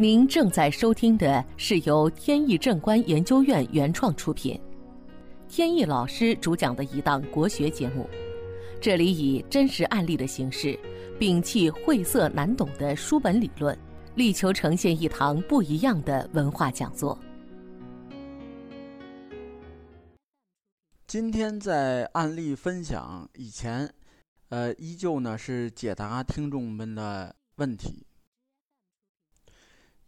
[0.00, 4.58] 您正在收听的是由天意正观研究院原创出品，
[5.46, 8.08] 天意老师主讲的一档国学节目。
[8.80, 10.74] 这里以真实案例的形式，
[11.18, 13.78] 摒弃晦涩难懂的书本理论，
[14.14, 17.18] 力求呈现一堂不一样的文化讲座。
[21.06, 23.92] 今天在案例分享以前，
[24.48, 28.06] 呃，依旧呢是解答听众们的问题。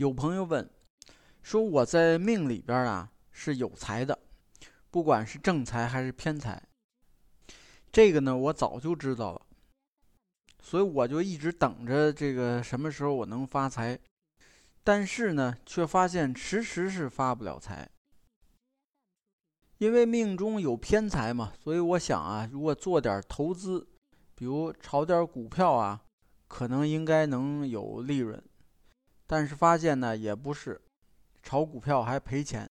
[0.00, 0.66] 有朋友问，
[1.42, 4.18] 说我在命里边啊是有财的，
[4.90, 6.62] 不管是正财还是偏财。
[7.92, 9.42] 这个呢，我早就知道了，
[10.62, 14.00] 所以我就一直等着这个什么时候我能发财。
[14.82, 17.86] 但是呢，却发现迟迟是发不了财，
[19.76, 21.52] 因为命中有偏财嘛。
[21.62, 23.86] 所以我想啊，如果做点投资，
[24.34, 26.00] 比如炒点股票啊，
[26.48, 28.42] 可能应该能有利润。
[29.30, 30.80] 但是发现呢，也不是，
[31.40, 32.68] 炒股票还赔钱，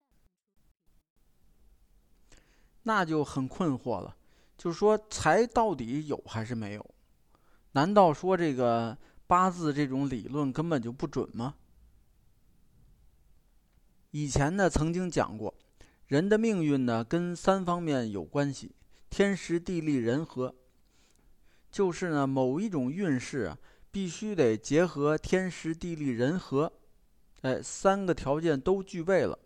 [2.84, 4.14] 那就很困惑了。
[4.58, 6.86] 就是说，财到底有还是没有？
[7.72, 11.56] 难道说这个八字这种理论根本就不准吗？
[14.12, 15.56] 以前呢，曾经讲过，
[16.08, 18.76] 人的命运呢跟三方面有关系：
[19.10, 20.54] 天时、地利、人和。
[21.72, 23.58] 就是呢，某一种运势啊。
[23.92, 26.72] 必须得结合天时地利人和，
[27.42, 29.38] 哎，三个条件都具备了，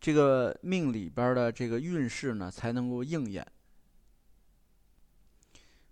[0.00, 3.46] 这个命里边的这个运势呢才能够应验。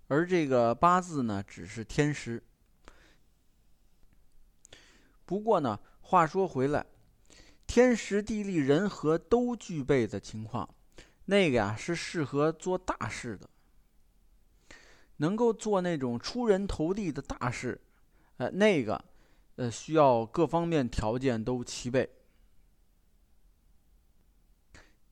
[0.08, 2.42] 而这个八字呢，只是天时。
[5.24, 6.84] 不过呢，话说回来，
[7.66, 10.68] 天时地利人和都具备的情况，
[11.24, 13.48] 那个呀是适合做大事的。
[15.22, 17.80] 能够做那种出人头地的大事，
[18.38, 19.02] 呃，那个，
[19.54, 22.10] 呃，需要各方面条件都齐备。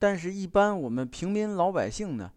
[0.01, 2.33] 但是，一般我们平民老百姓呢，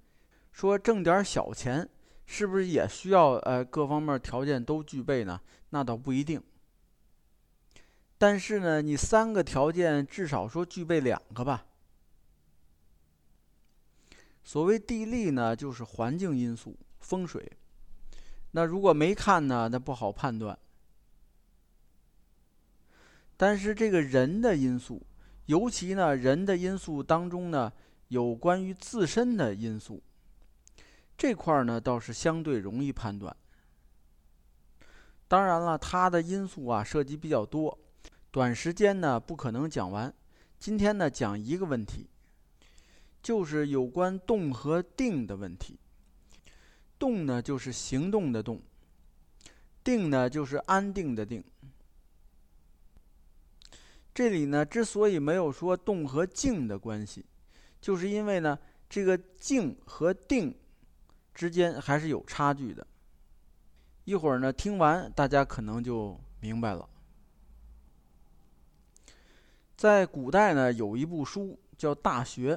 [0.51, 1.89] 说挣点小钱，
[2.27, 5.41] 是不是也需要呃各方面条件都具备呢？
[5.71, 6.39] 那倒不一定。
[8.19, 11.65] 但是呢，你三个条件至少说具备两个吧。
[14.43, 17.51] 所谓地利呢，就是环境因素、风水。
[18.55, 20.57] 那如果没看呢，那不好判断。
[23.35, 25.01] 但是这个人的因素，
[25.47, 27.73] 尤其呢人的因素当中呢，
[28.09, 30.01] 有关于自身的因素，
[31.17, 33.35] 这块儿呢倒是相对容易判断。
[35.27, 37.75] 当然了，它的因素啊涉及比较多，
[38.29, 40.13] 短时间呢不可能讲完。
[40.59, 42.07] 今天呢讲一个问题，
[43.23, 45.79] 就是有关动和定的问题。
[47.03, 48.59] 动呢，就是行动的动；
[49.83, 51.43] 定呢，就是安定的定。
[54.13, 57.25] 这里呢，之所以没有说动和静的关系，
[57.81, 58.57] 就是因为呢，
[58.89, 60.57] 这个静和定
[61.35, 62.87] 之间还是有差距的。
[64.05, 66.87] 一会儿呢，听完大家可能就明白了。
[69.75, 72.55] 在古代呢，有一部书叫《大学》，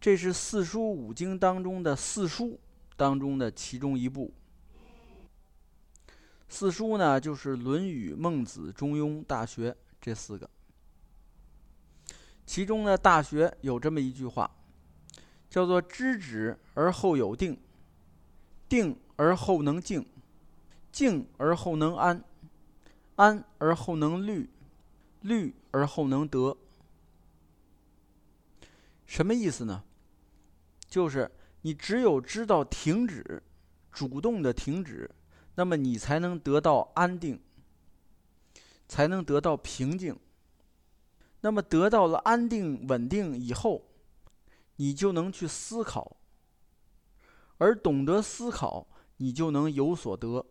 [0.00, 2.60] 这是四书五经当中的四书。
[2.96, 4.32] 当中的其中一部
[6.48, 9.70] 四书呢，就是《论语》《孟子》《中庸》《大学》
[10.00, 10.48] 这四个。
[12.46, 14.50] 其中呢，《大学》有这么一句话，
[15.50, 17.58] 叫做“知止而后有定，
[18.68, 20.06] 定而后能静，
[20.92, 22.22] 静而后能安，
[23.16, 24.48] 安而后能虑，
[25.22, 26.56] 虑而后能得”。
[29.04, 29.82] 什么意思呢？
[30.88, 31.30] 就是。
[31.66, 33.42] 你只有知道停止，
[33.90, 35.10] 主动的停止，
[35.56, 37.42] 那么你才能得到安定，
[38.86, 40.16] 才能得到平静。
[41.40, 43.82] 那么得到了安定稳定以后，
[44.76, 46.16] 你就能去思考，
[47.58, 50.46] 而懂得思考，你就能有所得。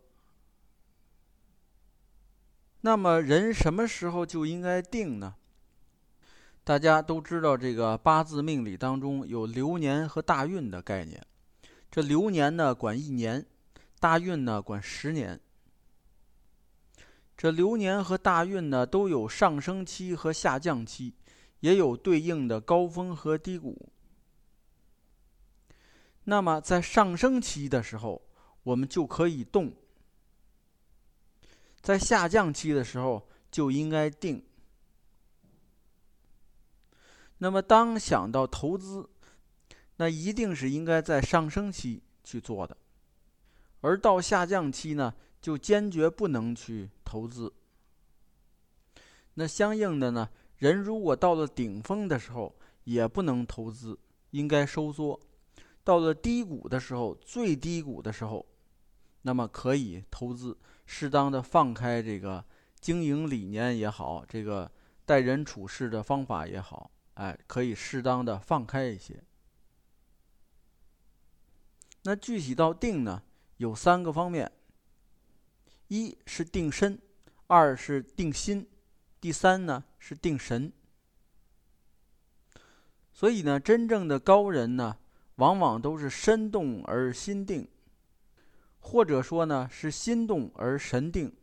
[2.82, 5.34] 那么人什么时候就应该定呢？
[6.66, 11.24] 大家都知道，这个八字命理当中有流年和大运的概念。
[11.88, 13.46] 这流年呢管一年，
[14.00, 15.40] 大运呢管十年。
[17.36, 21.14] 这流年和大运呢都有上升期和下降期，
[21.60, 23.88] 也有对应的高峰和低谷。
[26.24, 28.20] 那么在上升期的时候，
[28.64, 29.68] 我们就可以动；
[31.80, 34.44] 在下降期的时候，就应该定。
[37.38, 39.08] 那么，当想到投资，
[39.96, 42.76] 那一定是应该在上升期去做的，
[43.80, 47.52] 而到下降期呢，就坚决不能去投资。
[49.34, 53.98] 那相应的呢，人如果到了顶峰的时候，也不能投资，
[54.30, 55.20] 应该收缩；
[55.84, 58.46] 到了低谷的时候，最低谷的时候，
[59.22, 60.56] 那么可以投资，
[60.86, 62.42] 适当的放开这个
[62.80, 64.70] 经营理念也好，这个
[65.04, 69.22] 待人处事的方法也好，哎，可以适当的放开一些。
[72.02, 73.22] 那具体到定呢，
[73.56, 74.50] 有三个方面：
[75.88, 76.98] 一是定身，
[77.46, 78.68] 二是定心，
[79.20, 80.72] 第三呢是定神。
[83.12, 84.98] 所以呢，真正的高人呢，
[85.36, 87.66] 往往都是身动而心定，
[88.78, 91.34] 或者说呢是心动而神定，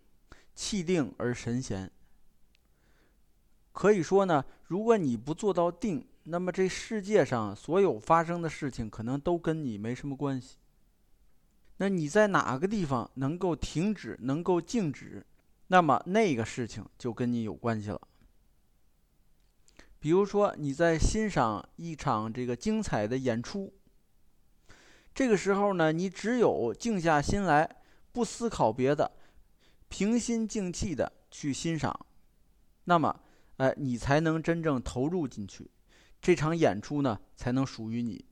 [0.53, 1.91] 气定而神闲。
[3.73, 10.55] 可以说呢，如果你不做到定，那么这世界上所有发生的事情，可能都跟你没什么关系。
[11.77, 15.25] 那你在哪个地方能够停止、能够静止，
[15.67, 17.99] 那么那个事情就跟你有关系了。
[19.99, 23.73] 比如说你在欣赏一场这个精彩的演出，
[25.15, 27.81] 这个时候呢，你只有静下心来，
[28.11, 29.11] 不思考别的，
[29.89, 32.05] 平心静气的去欣赏，
[32.83, 33.19] 那么，
[33.57, 35.69] 哎，你才能真正投入进去，
[36.21, 38.25] 这场演出呢，才能属于你。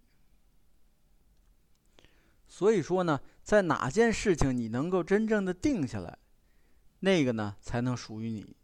[2.47, 6.18] 所以说呢，在哪件事情你能够真正的定下来，
[7.00, 8.56] 那个呢才能属于你。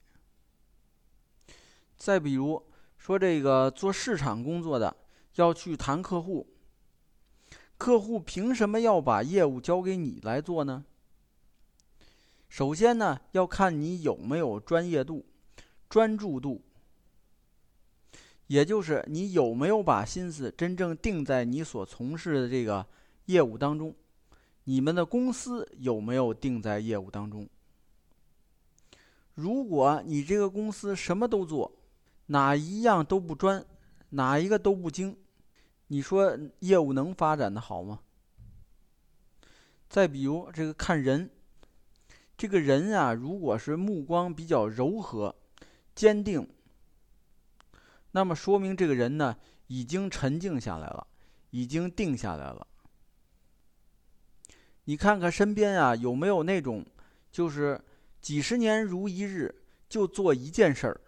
[1.96, 2.66] 再比如
[2.98, 4.96] 说，这个做市场工作的
[5.36, 6.48] 要去谈客户，
[7.78, 10.84] 客户凭什么要把业务交给你来做呢？
[12.50, 15.26] 首先呢，要看你有没有专业度、
[15.90, 16.62] 专注度，
[18.48, 22.86] 也就是你有没有把心思真正定在你所从事的这个。
[23.28, 23.94] 业务当中，
[24.64, 27.46] 你们的公司有没有定在业务当中？
[29.34, 31.70] 如果你这个公司什么都做，
[32.28, 33.66] 哪一样都不专，
[34.12, 35.18] 哪一个都不精，
[35.88, 38.00] 你说业务能发展的好吗？
[39.90, 41.30] 再比如这个看人，
[42.38, 45.36] 这个人啊，如果是目光比较柔和、
[45.98, 46.48] 坚定，
[48.12, 49.36] 那么说明这个人呢
[49.66, 51.08] 已经沉静下来了，
[51.50, 52.68] 已经定下来了。
[54.84, 56.86] 你看看身边啊，有没有那种，
[57.32, 57.84] 就是
[58.22, 61.02] 几十年如一日就做一件事儿，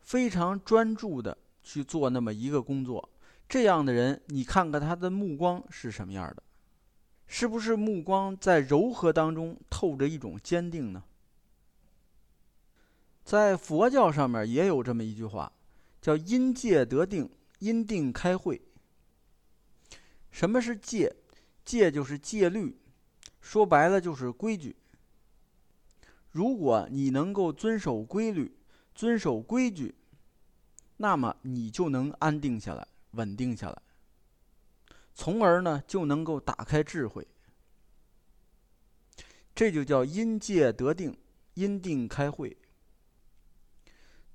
[0.00, 3.08] 非常专注的去做那么一个工作，
[3.48, 6.42] 这样的人，你看看他的目光是什么样的，
[7.28, 11.04] 是不是目光在柔和当中透着一种坚定呢？
[13.24, 15.52] 在佛教上面也有这么一句话，
[16.00, 17.30] 叫“因戒得定，
[17.60, 18.60] 因定开慧”。
[20.30, 21.14] 什么是戒？
[21.64, 22.76] 戒就是戒律，
[23.40, 24.74] 说白了就是规矩。
[26.30, 28.56] 如果你能够遵守规律、
[28.94, 29.94] 遵守规矩，
[30.96, 33.82] 那么你就能安定下来、稳定下来，
[35.14, 37.26] 从而呢就能够打开智慧。
[39.54, 41.16] 这就叫因戒得定，
[41.54, 42.56] 因定开慧。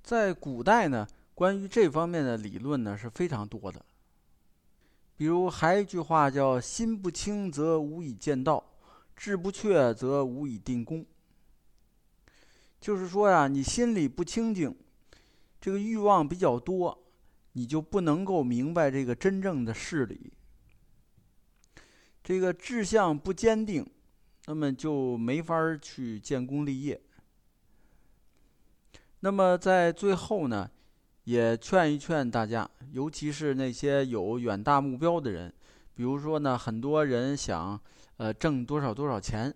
[0.08, 3.84] 在古代呢，关于这方面的理论呢是非常多的。
[5.18, 8.72] 比如还有一句话叫“心不清则无以见道，
[9.14, 11.04] 志不确则无以定功”。
[12.80, 14.74] 就是说呀，你心里不清净，
[15.60, 16.98] 这个欲望比较多，
[17.52, 20.32] 你就不能够明白这个真正的事理。
[22.24, 23.86] 这个志向不坚定，
[24.46, 26.98] 那么就没法去建功立业。
[29.20, 30.70] 那么在最后呢？
[31.24, 35.52] 也劝一劝大家，尤其是那些有远大目标的人，
[35.92, 37.78] 比如说呢，很多人想
[38.16, 39.54] 呃挣多少多少钱，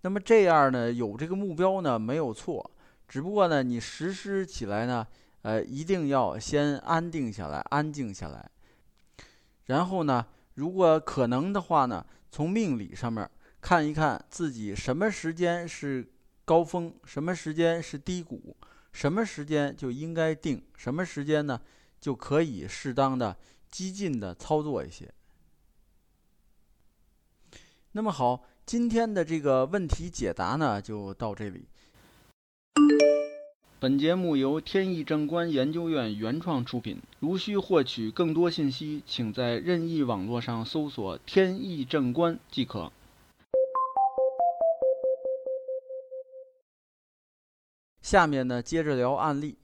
[0.00, 2.68] 那么这样呢，有这个目标呢没有错，
[3.06, 5.06] 只不过呢，你实施起来呢，
[5.42, 8.50] 呃，一定要先安定下来，安静下来，
[9.66, 13.30] 然后呢，如果可能的话呢，从命理上面
[13.60, 16.04] 看一看自己什么时间是
[16.44, 18.56] 高峰，什么时间是低谷。
[18.94, 21.60] 什么时间就应该定，什么时间呢，
[22.00, 23.36] 就可以适当的
[23.68, 25.12] 激进的操作一些。
[27.92, 31.66] 那么好，今天的这个问题解答呢，就到这里。
[33.80, 37.02] 本节目由天意正观研究院原创出品。
[37.18, 42.92] 如需获取更多信息，请在任意网络上搜索“天意正观”即可。
[48.04, 49.56] 下面呢，接着聊案例。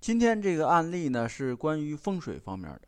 [0.00, 2.80] 今天这个案例呢，是关于风水方面的。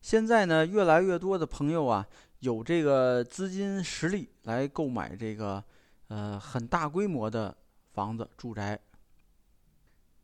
[0.00, 2.06] 现在呢，越来越多的朋友啊，
[2.38, 5.62] 有这个资金实力来购买这个
[6.06, 7.56] 呃很大规模的
[7.94, 8.78] 房子住宅。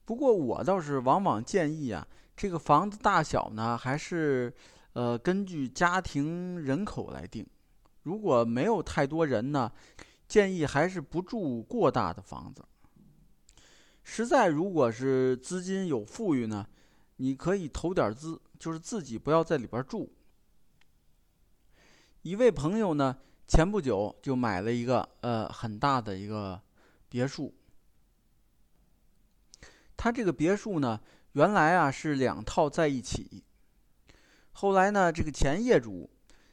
[0.05, 2.07] 不过我倒是往往建议啊，
[2.37, 4.55] 这个房子大小呢，还是
[4.93, 7.45] 呃根据家庭人口来定。
[8.05, 9.73] 如果没有太多人呢，
[10.29, 12.65] 建议还是不住过大的房子。
[14.03, 16.67] 实在如果是资金有富裕呢，
[17.17, 20.13] 你可以投点资，就是自己不要在里边住。
[22.23, 23.17] 一位朋友呢，
[23.47, 26.61] 前不久就买了一个呃很大的一个
[27.09, 27.55] 别墅。
[29.97, 31.01] 他这个别墅呢，
[31.33, 33.43] 原来啊是两套在一起，
[34.53, 36.09] 后来呢，这个前业主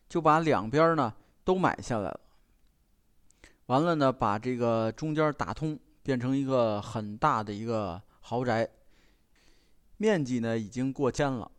[0.08, 1.14] 就把两边呢
[1.44, 2.20] 都买下来了，
[3.68, 8.70] 完了呢，把这个中间打通，变成一个很大的一个豪宅，
[9.98, 11.50] 面积呢已经过千了。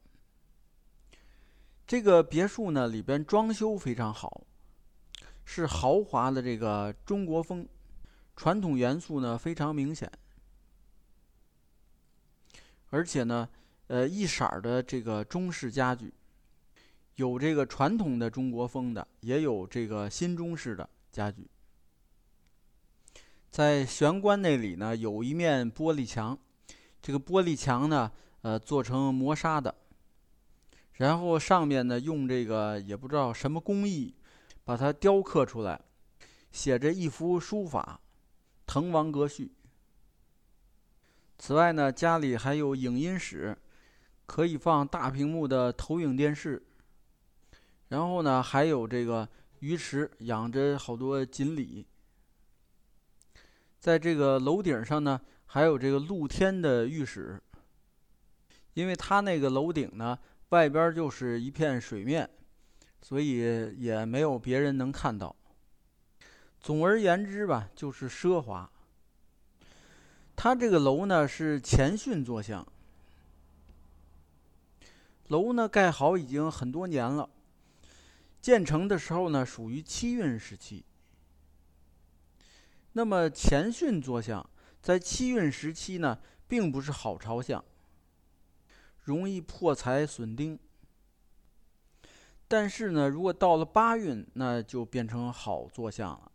[1.86, 4.46] 这个别墅呢里边装修非常好，
[5.44, 7.66] 是豪华的这个中国风，
[8.36, 10.10] 传统元素呢非常明显。
[12.90, 13.48] 而且呢，
[13.86, 16.12] 呃，一色儿的这个中式家具，
[17.16, 21.48] 有这个传统的中国风的，也有这个新中式的家具。
[23.54, 26.36] 在玄关那里呢，有一面玻璃墙，
[27.00, 28.10] 这个玻璃墙呢，
[28.42, 29.72] 呃，做成磨砂的，
[30.94, 34.12] 然后上面呢，用这个也不知道什么工艺，
[34.64, 35.80] 把它雕刻出来，
[36.50, 38.00] 写着一幅书法，
[38.66, 39.52] 滕王阁序。
[41.38, 43.56] 此外呢，家里还有影音室，
[44.26, 46.60] 可以放大屏幕的投影电视。
[47.86, 49.28] 然后呢，还有这个
[49.60, 51.86] 鱼池，养着好多锦鲤。
[53.84, 57.38] 在这个楼顶上呢，还有这个露天的浴室。
[58.72, 62.26] 因为它那个楼顶呢，外边就是一片水面，
[63.02, 65.36] 所以也没有别人能看到。
[66.62, 68.70] 总而言之吧，就是奢华。
[70.34, 72.66] 它这个楼呢是前训坐向，
[75.28, 77.28] 楼呢盖好已经很多年了，
[78.40, 80.82] 建成的时候呢属于七运时期。
[82.94, 84.48] 那么前训坐向
[84.80, 87.64] 在七运时期呢，并不是好朝向，
[89.02, 90.58] 容易破财损丁。
[92.46, 96.30] 但是呢，如果到了八运，那就变成好坐向了，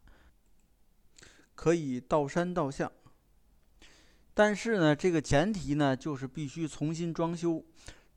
[1.56, 2.92] 可以到山到向。
[4.34, 7.63] 但是呢，这个前提呢，就是必须重新装修，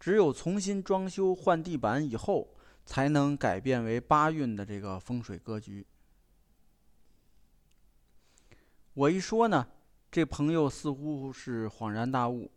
[0.00, 2.48] 只有重新装修换地板以后，
[2.84, 5.86] 才能改变为八运的这个风水格局。
[8.94, 9.66] 我一说呢，
[10.10, 12.50] 这朋友似乎是恍然大悟，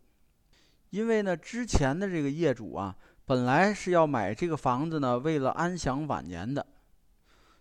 [0.90, 6.66] 因为呢，之前的这个业主啊，本来是要买这个房子呢，为了安享晚年的，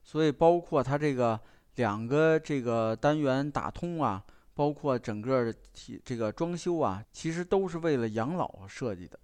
[0.03, 1.39] 所以包括他这个
[1.75, 4.23] 两个这个单元打通啊。
[4.57, 9.19] 包括整个体这个装修啊，其实都是为了养老设计的。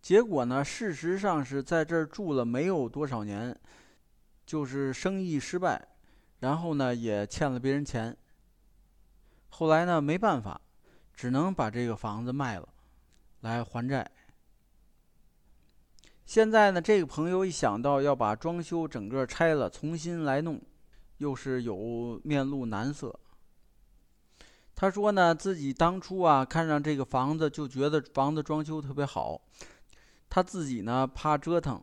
[0.00, 3.54] 结果呢，事实上是在这儿住了没有多少年，
[4.46, 5.86] 就是生意失败，
[6.42, 8.16] 然后呢也欠了别人钱。
[9.48, 10.60] 后来呢没办法，
[11.14, 12.68] 只能把这个房子卖了，
[13.40, 14.10] 来还债。
[16.26, 20.60] 现在呢，这个朋友一想到要把装修整个拆了，重新来弄。
[21.18, 23.16] 又是有面露难色。
[24.74, 29.40] 他说呢，自己当初啊看上这个房子，就觉得房子装修特别好。
[30.28, 31.80] 他自己呢怕折腾，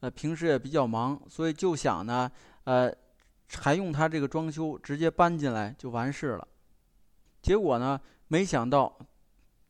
[0.00, 2.30] 呃，平时也比较忙，所以就想呢，
[2.64, 2.90] 呃，
[3.58, 6.48] 还用他这个装修直接搬进来就完事了。
[7.40, 8.98] 结果呢，没想到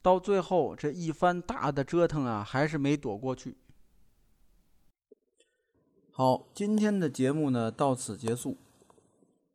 [0.03, 3.57] 到最后这一番大的折腾啊，还是没躲过去。
[6.11, 8.59] 好，今天的节目呢到此结束。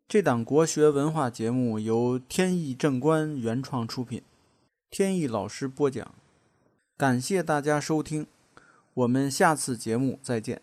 [0.07, 4.23] 这档国学文化节目由天意正观原创出品，
[4.89, 6.15] 天意老师播讲，
[6.95, 8.25] 感谢大家收听，
[8.93, 10.61] 我们下次节目再见。